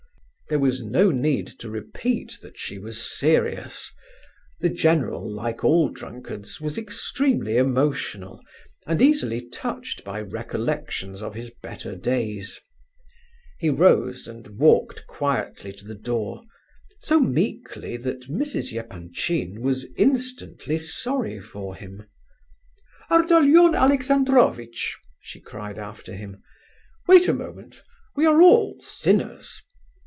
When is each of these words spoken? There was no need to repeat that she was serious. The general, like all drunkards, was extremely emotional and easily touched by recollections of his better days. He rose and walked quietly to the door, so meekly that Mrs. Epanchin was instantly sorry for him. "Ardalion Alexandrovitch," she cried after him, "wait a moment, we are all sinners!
There 0.49 0.59
was 0.59 0.83
no 0.83 1.11
need 1.11 1.47
to 1.59 1.69
repeat 1.69 2.39
that 2.41 2.59
she 2.59 2.77
was 2.77 3.01
serious. 3.01 3.89
The 4.59 4.67
general, 4.67 5.31
like 5.33 5.63
all 5.63 5.87
drunkards, 5.87 6.59
was 6.59 6.77
extremely 6.77 7.55
emotional 7.55 8.41
and 8.85 9.01
easily 9.01 9.47
touched 9.47 10.03
by 10.03 10.19
recollections 10.19 11.23
of 11.23 11.35
his 11.35 11.51
better 11.63 11.95
days. 11.95 12.59
He 13.59 13.69
rose 13.69 14.27
and 14.27 14.59
walked 14.59 15.07
quietly 15.07 15.71
to 15.71 15.85
the 15.85 15.95
door, 15.95 16.43
so 16.99 17.21
meekly 17.21 17.95
that 17.95 18.27
Mrs. 18.29 18.77
Epanchin 18.77 19.61
was 19.61 19.85
instantly 19.95 20.77
sorry 20.79 21.39
for 21.39 21.77
him. 21.77 22.03
"Ardalion 23.09 23.73
Alexandrovitch," 23.73 24.97
she 25.21 25.39
cried 25.39 25.79
after 25.79 26.13
him, 26.13 26.43
"wait 27.07 27.29
a 27.29 27.33
moment, 27.33 27.81
we 28.17 28.25
are 28.25 28.41
all 28.41 28.75
sinners! 28.81 29.61